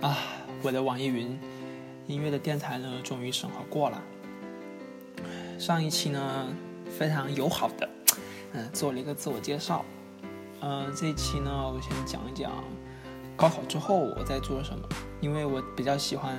[0.00, 0.16] 啊，
[0.62, 1.38] 我的网易云
[2.06, 4.02] 音乐的电台呢，终于审核过了。
[5.58, 6.46] 上一期呢，
[6.90, 7.86] 非常友好的，
[8.54, 9.84] 嗯，做了一个自我介绍。
[10.62, 12.50] 嗯，这一期呢，我先讲一讲
[13.36, 14.88] 高考之后我在做什么，
[15.20, 16.38] 因为我比较喜欢，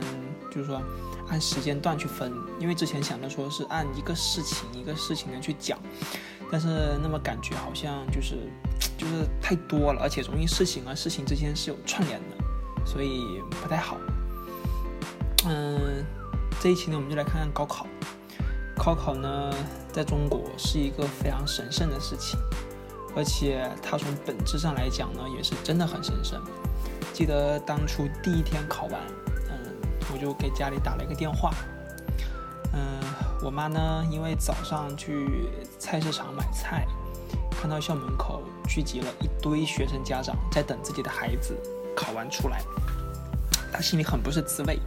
[0.52, 0.82] 就是说
[1.30, 5.78] 按时间段去分，因为之前想着说是按一个事情一个事情的去讲，
[6.52, 8.38] 但是那么感觉好像就是
[8.98, 12.41] 就是太多了，而且容易事情和事情之间是有串联的。
[12.86, 13.98] 所以不太好。
[15.46, 16.06] 嗯，
[16.60, 17.88] 这一期呢，我们就来看看高考。
[18.78, 19.54] 高考呢，
[19.92, 22.40] 在中国是一个非常神圣的事情，
[23.16, 26.42] 而且它从本质上来讲呢，也是真的很神圣。
[27.14, 29.00] 记得当初第一天考完，
[29.50, 29.76] 嗯，
[30.12, 31.54] 我就给家里打了一个电话。
[32.74, 33.00] 嗯，
[33.44, 36.88] 我妈呢，因为早上去菜市场买菜，
[37.52, 41.56] 看到校门口聚集了一堆学生家长在等自己的孩子。
[41.96, 42.62] 考完出来，
[43.72, 44.80] 他心里很不是滋味，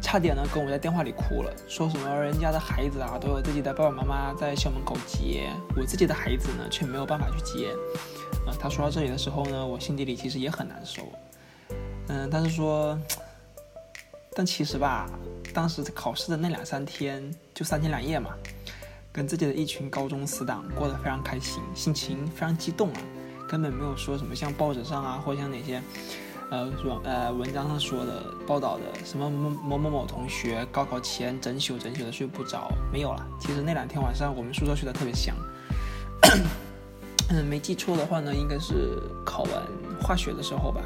[0.00, 7.70] 差点呢跟我在电话里哭了，说什么人家的孩子啊都有自己的爸爸妈妈在校门口接，我自己的孩子呢却没有办法去接。
[8.46, 11.02] 啊，他说到这里的时候呢，我心底里其实也很难受。
[12.08, 12.98] 嗯，但是说，
[14.34, 15.08] 但其实吧，
[15.54, 18.34] 当时考试的那两三天，就三天两夜嘛，
[19.10, 23.00] 跟自己的一群高中死党过得非常开心，心情非常激动啊。
[23.48, 25.82] 根本没有说什么像报纸上啊，或像哪些，
[26.50, 33.26] 呃，网呃文章上说的报道的什么某某某某同学高考前整宿整宿的睡不着，没有了。
[33.40, 35.34] 其实那两天晚上我们宿舍睡得特别香。
[37.30, 39.52] 嗯，没记错的话呢，应该是考完
[40.02, 40.80] 化学的时候吧。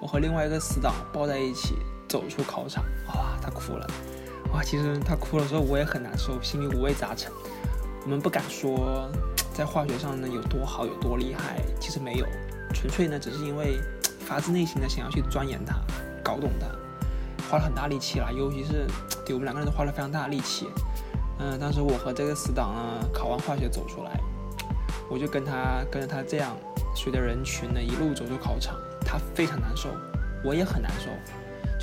[0.00, 1.74] 我和另外一个死党抱在一起
[2.08, 3.86] 走出考场，哇，他哭了。
[4.52, 7.30] 哇，其实他哭的时候我也很难受，心里五味杂陈。
[8.04, 9.10] 我们不敢说。
[9.58, 11.56] 在化学上呢有多好有多厉害？
[11.80, 12.26] 其实没有，
[12.72, 13.80] 纯粹呢只是因为
[14.20, 15.74] 发自内心的想要去钻研它，
[16.22, 16.68] 搞懂它，
[17.50, 18.32] 花了很大力气了。
[18.32, 18.86] 尤其是
[19.26, 20.68] 对我们两个人都花了非常大的力气。
[21.40, 24.20] 嗯，当时我和这个死党呢考完化学走出来，
[25.10, 26.56] 我就跟他跟着他这样
[26.94, 29.88] 随着人群呢一路走出考场，他非常难受，
[30.44, 31.10] 我也很难受，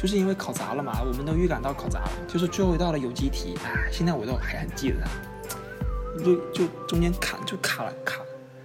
[0.02, 5.10] 就是因为考砸了嘛，我们都预感到考砸了，就是最后一道的有机题，哎，现在我都还很记得他。
[6.24, 8.22] 就就中间卡就卡了卡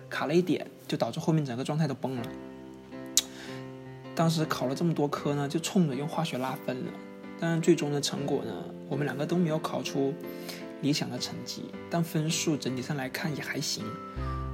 [0.09, 2.23] 卡了一点，就导致后面整个状态都崩了。
[4.15, 6.93] 当时考了这么多科呢，就冲着用化学拉分了。
[7.41, 8.53] 但是最终的成果呢，
[8.89, 10.13] 我们两个都没有考出
[10.83, 13.85] 理想的成绩，但分数整体上来看也还行。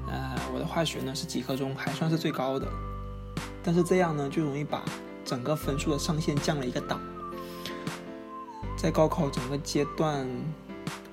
[0.09, 2.69] 呃，我的化学呢是几科中还算是最高的，
[3.65, 4.85] 但是这样呢就容易把
[5.25, 7.01] 整个分数的上限降了一个档。
[8.77, 10.29] 在高考整个阶段。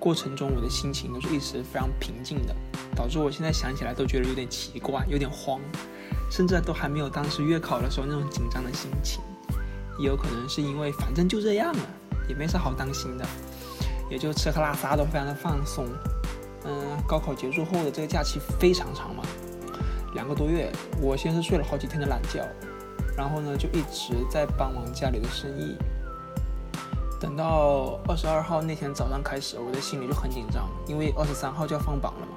[0.04, 2.54] 过程中，我的心情都是一直非常平静的，
[2.94, 5.62] 导致我现在想起来都觉得有点奇怪，有点慌，
[6.30, 9.22] 甚至都还没有当时月考的时候那种紧张的心情。
[9.98, 11.80] 也有可能是因为反正就这样了，
[12.28, 13.26] 也没啥好担心的，
[14.10, 15.88] 也就吃喝拉撒都非常的放松。
[16.66, 19.24] 嗯，高考结束后的这个假期非常长嘛，
[20.16, 20.70] 两个多月，
[21.02, 22.46] 我先是睡了好几天的懒觉，
[23.16, 25.78] 然后呢就一直在帮忙家里的生意。
[27.24, 32.34] 等到二十二号那天早上开始，我的心里就很紧张，因为二十三号就要放榜了嘛。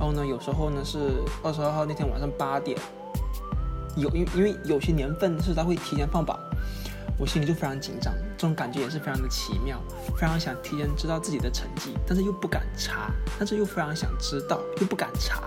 [0.00, 2.76] 然后呢，有时候呢是二十二号那天晚上八点，
[3.94, 6.36] 有因因为有些年份是他会提前放榜，
[7.16, 9.80] 我心里就非常紧张，这种感觉也是非常的奇妙，
[10.16, 15.44] 非常想提前知道自己的成绩，但是又不敢查，但是又非常想知道，又不敢查，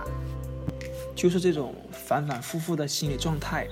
[1.14, 3.68] 就是这种反反复复的心理状态。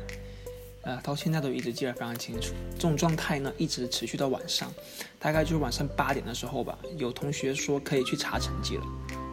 [0.88, 2.54] 呃，到现在都一直记得非常清楚。
[2.74, 4.72] 这种状态呢，一直持续到晚上，
[5.18, 6.78] 大概就是晚上八点的时候吧。
[6.96, 8.84] 有同学说可以去查成绩了，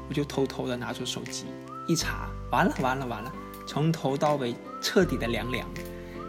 [0.10, 1.46] 我就偷偷的拿出手机
[1.88, 3.32] 一查，完了完了完了，
[3.66, 5.66] 从头到尾彻底的凉凉，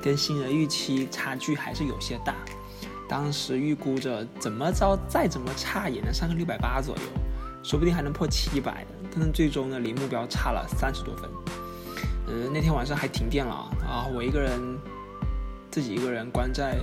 [0.00, 2.36] 跟新人预期差距还是有些大。
[3.08, 7.02] 当时预估着怎么着再怎么差也能上个六百八左右，
[7.64, 8.86] 说不定还能破七百。
[9.12, 11.28] 但是最终呢，离目标差了三十多分。
[12.28, 13.52] 嗯，那天晚上还停电了
[13.84, 14.78] 啊，我一个人。
[15.76, 16.78] 自己一个人关在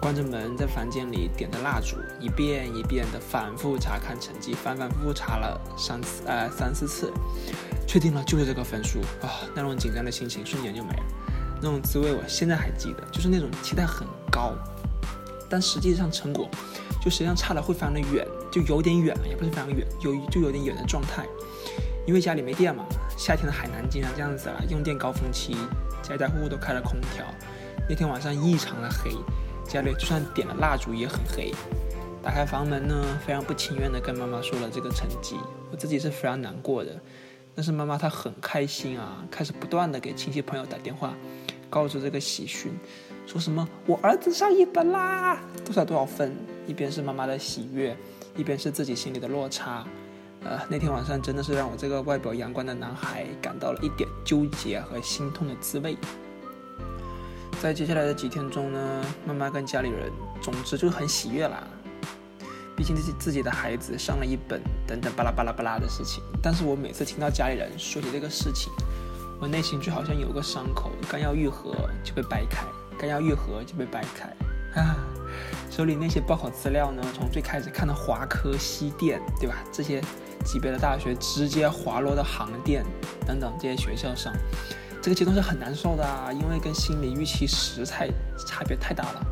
[0.00, 7.12] 关着门，在房间里点着蜡烛，一遍一遍的反复查看成绩，反反复复查了三次，呃三四次，
[7.86, 9.44] 确定了就是这个分数啊！
[9.54, 11.02] 那种紧张的心情瞬间就没了，
[11.60, 14.54] 那种滋味我现在还记得，就是那种期待很高，
[15.50, 16.48] 但实际上成果
[17.04, 21.26] 就实际上差的会非常的远，就有点远了，也不是非常远，有就有点远的状态，
[22.06, 25.54] 因为家里没电嘛，夏天的海南经常这样子了，用电高峰期，
[26.02, 27.26] 家家户户都开了空调。
[27.92, 29.10] 那天晚上异常的黑，
[29.68, 31.52] 家里就算点了蜡烛也很黑。
[32.22, 35.36] 打开房门呢，非常不情愿的跟妈妈说了这个成绩，
[35.70, 36.98] 我自己是非常难过的。
[37.54, 41.14] 但是妈妈她很开心啊，开始不断的给亲戚朋友打电话，
[41.68, 42.72] 告知这个喜讯。
[43.26, 46.34] 说什么我儿子上一本啦，多少多少分，
[46.66, 47.94] 一边是妈妈的喜悦，
[48.38, 49.86] 一边是自己心里的落差。
[50.42, 55.94] 呃，那天晚上真的是让我这个外表阳光的男孩感到了一点纠结和心痛的滋味。
[57.62, 60.10] 在接下来的几天中呢，妈妈跟家里人，
[60.40, 61.62] 总之就很喜悦啦。
[62.76, 66.20] 毕竟自己自己的孩子上了一本，等等巴拉巴拉巴拉的事情。
[66.42, 68.72] 但是我每次听到家里人说起这个事情，
[69.40, 71.72] 我内心就好像有个伤口，刚要愈合
[72.02, 72.64] 就被掰开，
[72.98, 74.34] 刚要愈合就被掰开。
[74.82, 74.96] 啊，
[75.70, 79.54] 手里那些报考资料呢，从最开始看的华科、西电，对吧？
[79.70, 80.02] 这些
[80.44, 82.84] 级别的大学，直接滑落到航电
[83.24, 84.32] 等等这些学校上。
[85.02, 88.08] 这个阶段是很难受的啊，因为跟心理预期实在
[88.46, 89.26] 差别太大了。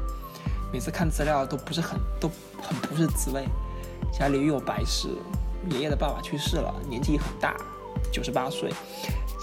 [0.72, 2.28] 每次看资料都不是很都
[2.60, 3.46] 很不是滋味。
[4.12, 5.08] 家里又有白事，
[5.70, 7.56] 爷爷的爸爸去世了，年纪很大，
[8.12, 8.72] 九十八岁。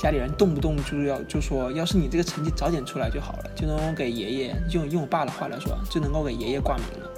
[0.02, 7.10] 家里人动不动就要就说，要是你这个成绩早点出来就好了，就能给爷爷用用我爸的话来说，就能够给爷爷挂名了。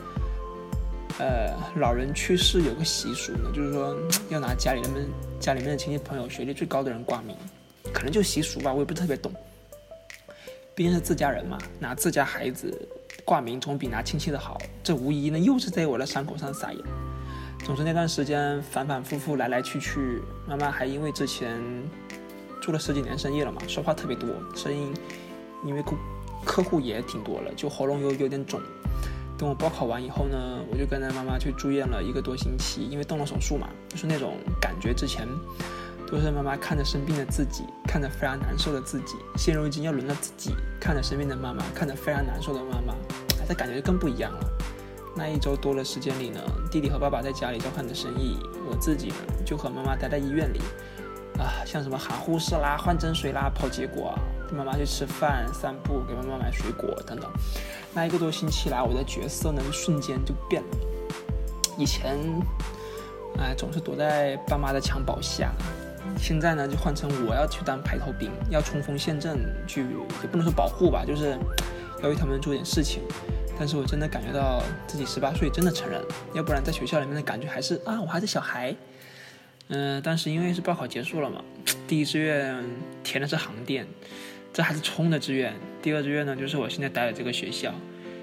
[1.18, 3.96] 呃，老人去世有个习俗呢，就是说
[4.30, 5.10] 要拿家里人们
[5.40, 7.36] 家里面的亲戚朋友学历最高的人挂名。
[7.94, 9.32] 可能就习俗吧，我也不特别懂。
[10.76, 12.88] 毕竟是自家人嘛，拿自家孩子
[13.26, 14.58] 挂名总比拿亲戚的好。
[14.82, 16.82] 这无疑呢，又是在我的伤口上撒盐。
[17.66, 21.62] 总之那段时间反反复复来来去去，妈妈还因为之前
[22.62, 24.94] 做了十几年生意了嘛，说话特别多，声音
[25.66, 25.98] 因为客
[26.46, 28.62] 客户也挺多了，就喉咙有有点肿。
[29.38, 35.28] 等我报考完以后呢，我就跟着妈妈去住院了一个多星期，因为动了手术嘛，就是那种感觉之前。
[36.10, 39.16] 都是妈妈看着生病的自己，看着非常难受的自己。
[39.38, 42.96] 现如今又轮到自己看着生病的妈妈，看着非常难受的妈妈，
[43.48, 44.40] 这感觉就更不一样了。
[45.16, 46.40] 那一周多的时间里呢，
[46.72, 49.16] 弟弟和爸爸在家里照看着生意，我自己呢
[49.46, 50.60] 就和妈妈待在医院里，
[51.38, 54.18] 啊，像什么喊护士啦、换针水啦、跑结果，
[54.48, 57.30] 跟妈妈去吃饭、散步，给妈妈买水果等等。
[57.94, 60.70] 那一个多星期来，我的角色呢瞬间就变了。
[61.78, 62.18] 以前，
[63.38, 65.52] 哎，总是躲在爸妈的襁褓下。
[66.18, 69.82] 现在呢，就换成我要去当排头兵，要冲锋陷阵，去
[70.22, 71.38] 也不能说保护吧，就是
[72.04, 73.02] 要为他们做点事情。
[73.58, 78.76] 但是我真的感觉到自己十八岁真的成人了，要不然在学校里面的感觉还是啊，我还是小孩。
[79.68, 81.44] 嗯，当时因为是报考结束了嘛，
[81.88, 82.64] 第一志愿
[83.04, 83.86] 填的是航电，
[84.54, 85.54] 这还是冲的志愿。
[85.82, 87.74] 第二志愿呢，就是我现在待的这个学校。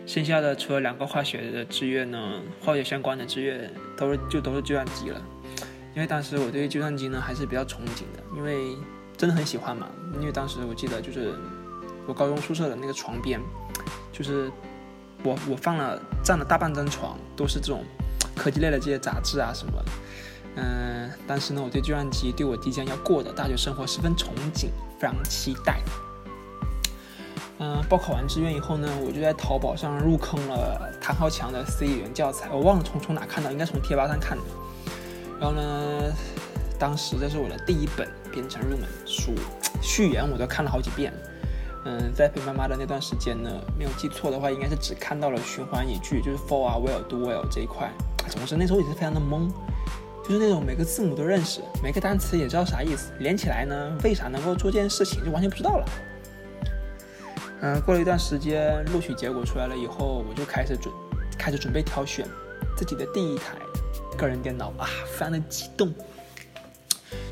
[0.06, 5.20] 剩下的除了两个化学的志愿呢，化学相关的志愿都是就都是计算机了。
[5.96, 8.76] 因为当时我对计算机呢还是比较憧憬的，因为
[9.16, 9.88] 真的很喜欢嘛。
[10.20, 11.34] 因为当时我记得就是
[12.06, 13.40] 我高中宿舍的那个床边，
[14.12, 14.52] 就是
[15.22, 17.82] 我我放了占了大半张床，都是这种
[18.36, 19.72] 科技类的这些杂志啊什么。
[20.56, 24.66] 嗯，当时呢我对计算机对我即将要过的大学生活十分憧憬，
[25.00, 25.80] 非常期待。
[27.58, 34.44] 嗯，报考完志愿以后呢，我就在淘宝上入坑了谭浩强的 C 语言教材，我忘了从从哪看到，应该从贴吧上看的。
[35.40, 36.12] 然后呢，
[36.78, 39.34] 当时这是我的第一本编程入门书，
[39.82, 41.12] 序言我都看了好几遍。
[41.84, 47.88] 嗯，在陪妈妈的那段时间呢，没有记错的话，应该是只看到了循环语句，就是 for 啊，will do will 这一块。
[48.28, 49.48] 总之那时候也是非常的懵，
[50.24, 55.84] 就是那种每个字母都认识，每个单词也知道啥意思，连起来呢，为啥能够做这件事情就完全不知道了。
[57.60, 60.92] 嗯，过了一段时间，录取结果出来了以后，我就开始准
[61.38, 62.26] 开始准备挑选
[62.76, 63.54] 自己的第一台。
[64.16, 65.92] 个人电脑啊，非常的激动，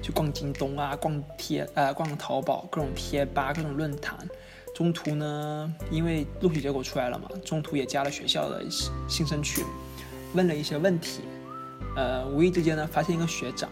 [0.02, 4.16] 去逛京东啊，逛贴呃，逛淘宝，各种贴吧，各种论坛。
[4.74, 8.62] 中途呢，因为录取结果出来了嘛，中途也加了学校的
[9.08, 9.64] 新生群，
[10.34, 11.20] 问了一些问题。
[11.96, 13.70] 呃，无意之间呢，发现一个学长，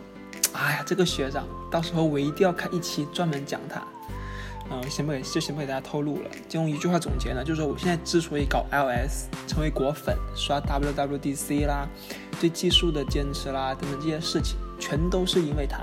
[0.52, 3.83] 哎呀，这个学长，到时候我一定要开一期专门讲他。
[4.71, 6.31] 嗯，先不给，就先不给大家透露了。
[6.49, 11.88] 就用一句话总结呢，就是说我现在之所以搞 iOS，成为果粉，刷 WWDC 啦，
[12.42, 15.78] 对技术的坚持啦，等等这些事情，全都是因为他。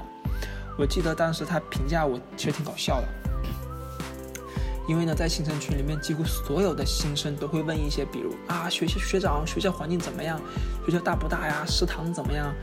[0.77, 3.07] 我记得当时他评价我其实挺搞笑的，
[4.85, 10.37] 因为呢，在新生群里面，几乎所有的新生都会问一些，比如啊，学校学长，学校环境怎么样？
[10.85, 11.63] 学校大不大呀？
[11.65, 12.53] 食堂怎么样？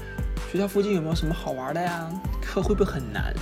[0.53, 2.07] 学校附近有没有什么好玩的呀？
[2.43, 3.33] 课会不会很难？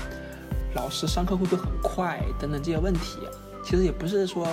[0.76, 2.22] 老师上课会不会很快？
[2.38, 3.18] 等等这些问题，
[3.64, 4.46] 其实也不是说，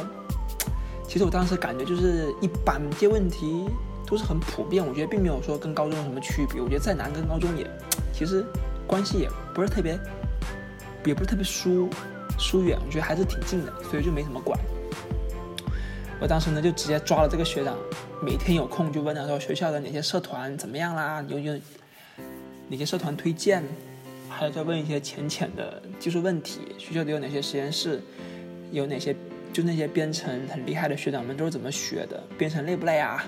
[1.07, 3.69] 其实我当时感觉就是一般，这些问题
[4.11, 4.85] 都是很普遍。
[4.85, 6.61] 我觉得并没有说跟高中有什么区别。
[6.61, 7.65] 我觉得再难跟高中也，
[8.13, 8.45] 其实
[8.85, 9.97] 关系也不是特别，
[11.05, 11.89] 也不是特别疏
[12.37, 12.77] 疏远。
[12.85, 14.59] 我觉得还是挺近的，所以就没怎么管。
[16.19, 17.75] 我当时呢就直接抓了这个学长，
[18.21, 21.25] 每天有空就问他说学校的哪些社团怎么样啦？
[21.29, 21.57] 有有
[22.67, 23.63] 哪些社团推荐？
[24.29, 28.01] 还有再问一些浅浅的技术问题，学校里有哪些实验室，
[28.71, 29.15] 有哪些
[29.51, 33.25] 就那些编程很厉害的学长们都是怎么学的，编程累不累啊？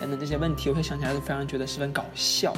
[0.00, 2.52] 等等这些问题，我会想起来都非常觉得十分搞笑。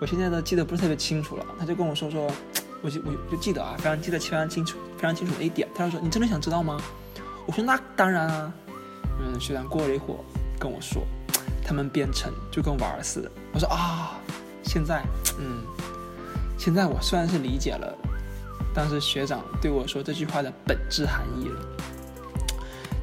[0.00, 1.44] 我现在都记得不是特别清楚了。
[1.58, 2.30] 他就跟我说说，
[2.82, 5.68] 我就我就记得啊，非常记得非常清楚，非常清楚的一点。
[5.74, 6.80] 他就说：“你真的想知道吗？”
[7.46, 8.52] 我说：“那当然啊。”
[9.20, 10.18] 嗯，学长过了一会儿
[10.60, 11.02] 跟我说
[11.66, 14.20] ：“他们编程就跟玩似的。”我说：“啊，
[14.62, 15.02] 现在，
[15.40, 15.64] 嗯，
[16.56, 17.92] 现在我虽然是理解了，
[18.72, 21.60] 但是学长对我说这句话的本质含义了。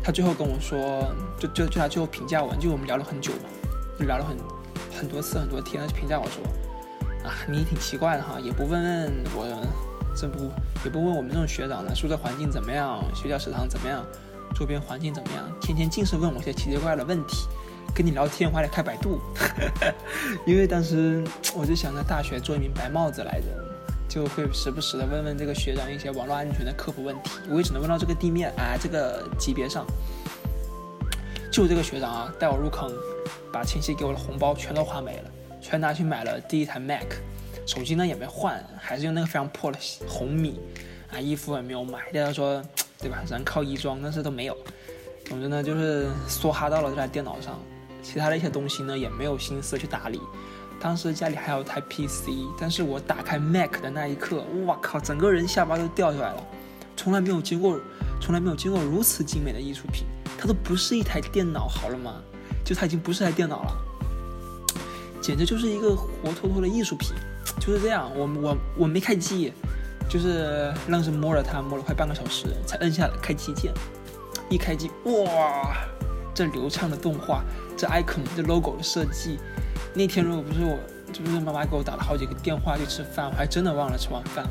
[0.05, 3.49] 他最后跟我说，就就就他最后评价我，就我们聊了很久嘛，
[3.97, 4.37] 就聊了很
[4.99, 6.43] 很多次很多天，他就评价我说。”
[7.25, 9.67] 啊，你挺奇怪的哈，也不问问我，
[10.15, 10.51] 这不
[10.83, 14.05] 也不问我们这种学长呢，宿舍环境怎么样，学校食堂怎么样，
[14.53, 17.47] 周边环境怎么样，天天尽是问我些奇奇怪怪的问题，
[17.95, 19.19] 跟你聊天我还得开百度，
[20.45, 21.23] 因为当时
[21.55, 23.47] 我就想在大学做一名白帽子来着，
[24.15, 29.85] 就会时不时的问问这个学长一些网络安全的科普问题，我也只能问到这个地面啊这个级别上，
[31.51, 32.89] 就这个学长啊带我入坑，
[33.51, 35.31] 把亲戚给我的红包全都花没了。
[35.59, 37.03] 全拿去买了第一台 Mac，
[37.67, 40.61] 手机呢也没换，还是用那个非常破的红米，
[41.11, 41.99] 啊，衣服也没有买。
[42.13, 42.63] 大家说，
[43.01, 43.21] 对吧？
[43.29, 44.57] 人靠衣装，但是都没有。
[45.25, 47.59] 总之呢，就是梭哈到了这台电脑上，
[48.01, 50.21] 其他的一些东西呢也没有心思去打理。
[50.85, 56.43] 当时家里还有台 PC，但是我打开 Mac 的那一刻，哇靠，整个人下巴都掉下来了。
[56.95, 57.79] 从来没有见过，
[58.21, 60.05] 从来没有见过如此精美的艺术品，
[60.37, 62.21] 它都不是一台电脑，好了吗？
[62.63, 63.71] 就它已经不是台电脑了。
[65.19, 67.15] 简直就是一个活脱脱的艺术品，
[67.59, 68.07] 就是这样。
[68.15, 69.51] 我我我没开机，
[70.07, 73.73] 就是愣是摸了它，摸了快半个小时才摁下开机键。
[74.51, 75.75] 一开机，哇，
[76.31, 77.43] 这流畅的动画，
[77.75, 79.39] 这 icon，这 logo 的设计。
[79.95, 80.77] 那天如果不是我，
[81.11, 84.45] 就是妈妈给我打了好几个电话去吃饭，我还真的忘了吃晚饭。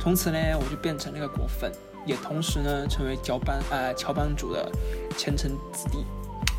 [0.00, 1.70] 从此呢，我就变成那个果粉，
[2.06, 4.70] 也同时呢，成为乔班啊乔班主的
[5.16, 6.04] 前程子弟。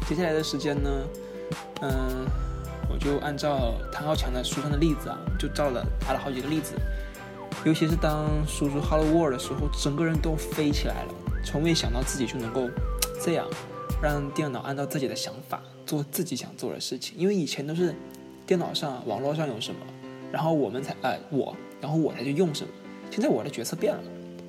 [0.07, 0.89] 接下来的时间呢，
[1.81, 2.25] 嗯。
[2.93, 6.73] 我就按照谭浩强的书上的例子啊，就照了打了好几个例子。
[7.63, 11.13] 尤其是当输出 Hello World 的时候，整个人都飞起来了。
[11.45, 12.69] 从未想到自己就能够
[13.23, 13.47] 这样，
[14.01, 17.17] 让电脑按照自己的想法做自己想做的事情。
[17.17, 17.95] 因为以前都是
[18.45, 19.79] 电脑上、网络上有什么，
[20.31, 22.73] 然后我们才哎我，然后我才去用什么。
[23.09, 24.03] 现在我的角色变了，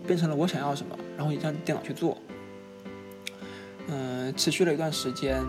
[0.06, 2.18] 变成了我想要什么，然后让电脑去做。
[3.88, 5.42] 嗯，持续了一段时间，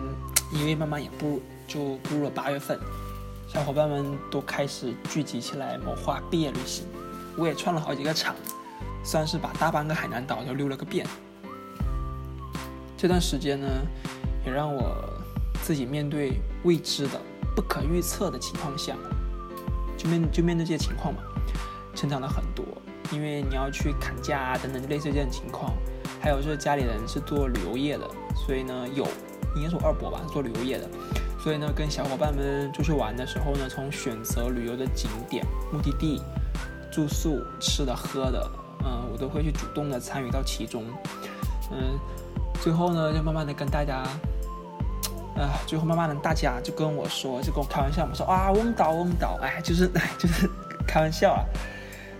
[0.52, 1.40] 因为慢慢也不。
[1.66, 2.78] 就步入了八月份，
[3.48, 6.84] 小伙伴们都开始聚集起来谋划毕业旅行。
[7.38, 8.36] 我也串了好几个场，
[9.02, 11.06] 算是把大半个海南岛都溜了个遍。
[12.98, 13.66] 这段时间呢，
[14.44, 14.94] 也让我
[15.64, 17.18] 自己面对未知的、
[17.56, 18.94] 不可预测的情况下，
[19.96, 21.22] 就面就面对这些情况嘛，
[21.94, 22.62] 成长了很多。
[23.10, 25.72] 因为你要去砍价啊等等，类似这种情况。
[26.20, 28.06] 还有就是家里人是做旅游业的，
[28.36, 29.06] 所以呢有，
[29.56, 30.86] 应该是我二伯吧，做旅游业的。
[31.38, 36.20] 所以呢，跟小伙伴们出去玩的时候呢，从选择旅游的景点、目的地、
[36.92, 38.50] 住宿、吃的、喝的，
[38.84, 40.84] 嗯，我都会去主动的参与到其中。
[41.72, 41.98] 嗯，
[42.60, 44.02] 最后呢，就慢慢的跟大家，
[45.36, 49.88] 啊，最后慢慢的大家就跟我说，就跟我开玩笑嘛，说啊，翁岛翁岛， 哎，就是，
[50.18, 50.48] 就是
[50.86, 51.44] 开玩笑啊。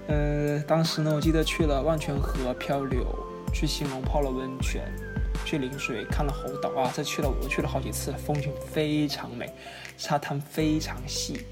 [0.08, 3.06] 呃，当时呢，我记得去了万泉河漂流，
[3.52, 4.82] 去兴隆泡了温泉。
[5.44, 9.52] 去陵水看了猴岛啊，这去了我去了好几次，风景非常美，
[9.98, 11.44] 沙滩非常细，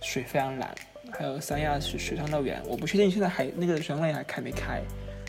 [0.00, 0.74] 水非常蓝，
[1.12, 4.80] 还有三亚水水上乐园，我不确定现在还那个水上乐园还开没开，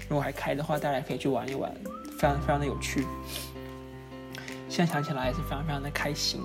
[0.07, 1.69] 如果还开的话，大家可以去玩一玩，
[2.17, 3.05] 非常非常的有趣。
[4.77, 6.39] 现在想起来也是非常非常的开心，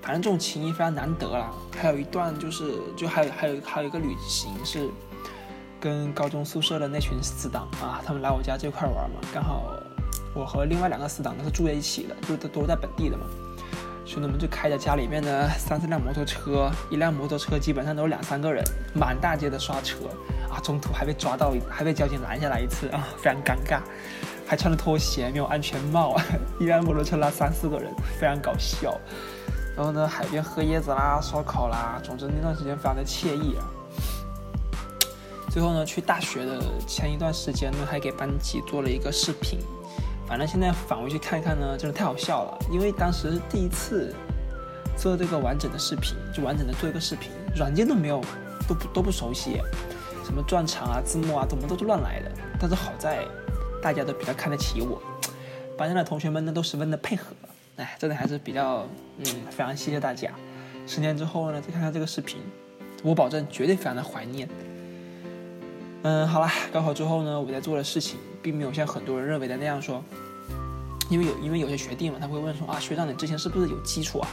[0.00, 1.52] 反正这种情谊非常难得啦。
[1.78, 4.88] 还有一段就是，就还有还有还有一个旅行是
[5.78, 9.70] 跟高中宿舍的那群死党啊，他们来我家这块玩嘛，刚好。
[10.34, 13.26] 我和另外两个死党都是住在一起的，就是都都在本地的嘛。
[14.06, 19.98] 兄弟们就开着家里面的三四辆摩托车，一辆摩托车基本上都是两三个人，满大街的刷车
[20.50, 20.56] 啊！
[20.62, 23.80] 中途还被抓到，还被交警拦下来一次啊，非常尴尬。
[24.46, 26.16] 还穿着拖鞋，没有安全帽，
[26.60, 28.98] 一辆摩托车拉三四个人，非常搞笑。
[29.76, 33.64] 然后呢，海边喝椰子啦，烧烤啦，总之那段时间非常的惬意啊。
[35.50, 39.60] 最后呢，去大学的前一段时间呢，还给班级做了一个视频。
[40.26, 42.58] 反正现在返回去看一看呢，真的太好笑了。
[42.70, 44.14] 因为当时第一次
[44.96, 48.20] 做这个完整的视频，就完整的做一个视频，软件都没有，
[48.66, 49.60] 都不都不熟悉，
[50.24, 52.30] 什么转场啊、字幕啊，怎么都是乱来的。
[52.58, 53.26] 但是好在
[53.82, 55.02] 大家都比较看得起我，
[55.76, 57.34] 班上的同学们呢都十分的配合。
[57.76, 58.86] 哎，真的还是比较，
[59.18, 60.30] 嗯，非常谢谢大家。
[60.86, 62.38] 十年之后呢，再看看这个视频，
[63.02, 64.48] 我保证绝对非常的怀念。
[66.02, 70.04] 嗯，好了，高考之后呢，我在做的事情并没有像很多人认为的那样说，
[71.08, 74.28] 因为有因为有些学弟嘛，他会问说啊，学长你之前是不是有基础啊？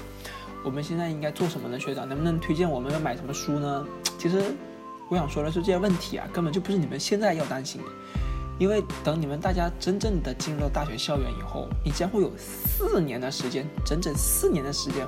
[0.66, 1.80] 我们现在应该做什么呢？
[1.80, 3.88] 学长能不能推荐我们要买什么书呢？
[4.18, 4.44] 其实
[5.10, 7.88] 我想说的是，这些问题啊，根本就不是你们现在要担心的，
[8.60, 15.08] 因为等你们大家真正的进入到大学校园以后，你将会有四年的时间，整整四年的时间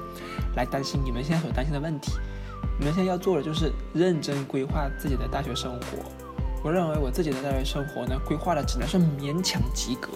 [0.55, 2.13] 来担心你们现在所担心的问题。
[2.79, 6.10] 你们现在要做的就是认真规划自己的大学生活。
[6.63, 10.10] 我认为我自己的大学生活呢，规划的只能是勉强及格，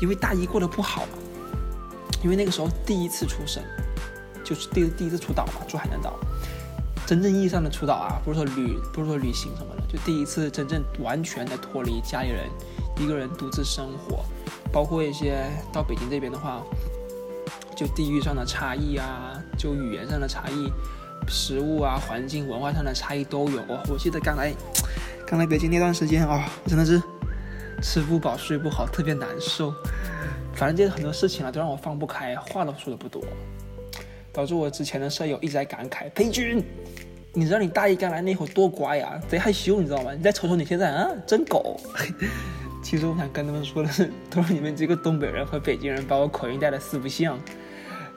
[0.00, 1.18] 因为大一过得不好嘛，
[2.24, 3.62] 因为那个时候第一次出生，
[4.42, 6.18] 就是第第一次出岛嘛，住海南岛，
[7.06, 12.48] 真正意义上的出岛啊，不是说旅不是说旅行什么，就第一次真正完全的脱离家里人，
[12.98, 14.24] 一个人独自生活，
[14.72, 16.62] 包括一些到北京这边的话，
[17.76, 20.72] 就地域上的差异啊，就语言上的差异。
[21.28, 23.60] 食物啊，环境、文化上的差异都有。
[23.88, 24.54] 我记得刚来，
[25.26, 27.02] 刚来北京那段时间啊，真的是
[27.82, 29.74] 吃不饱、睡不好，特别难受。
[30.54, 33.20] 反正这很多事情啊，都让我放不开，话都说的不多，
[34.32, 36.62] 导致我之前的舍友一直在感慨：“裴军，
[37.38, 40.10] 你知道你大一刚来那会儿多乖呀，贼害羞，你知道吗？
[40.14, 41.78] 你再瞅瞅你现在啊，真狗。
[42.82, 47.38] ”其实我想跟他们说的是，都是你们这个东北人和北京人把我口音带的四不像。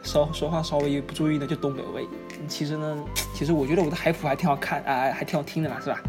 [0.04, 2.08] 稍说话稍微一不注意呢，就东北味。
[2.48, 2.98] 其实呢，
[3.34, 6.02] 其实我觉得我的海普还挺好看啊，还挺好听的嘛，是吧？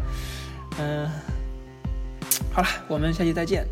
[0.79, 1.09] 嗯，
[2.53, 3.67] 好了，我们下期再见。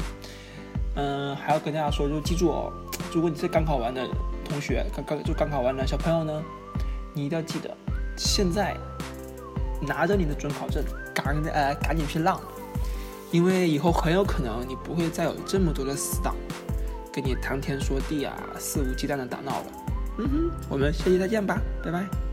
[0.96, 2.74] 嗯，还要跟大家说，就记住哦，
[3.13, 4.05] 如果你是刚考完的
[4.43, 6.43] 同学，刚刚就刚考完的小朋友呢，
[7.13, 7.74] 你一定要记得，
[8.17, 8.75] 现在
[9.81, 10.83] 拿着你的准考证，
[11.13, 12.39] 赶呃赶紧去浪，
[13.31, 16.36] 因为以后很有可能你不会再有这么多的死党
[17.13, 19.65] 跟你谈天说地啊，肆无忌惮的打闹了。
[20.17, 22.28] 嗯哼，我们下期再见吧，拜拜。